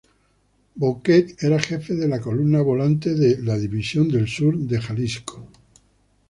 [0.81, 5.47] Bouquet era Jefe de de la Columna Volante de División del Sur de Jalisco.